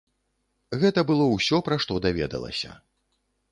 [0.83, 2.69] Гэта было ўсё, пра што даведалася.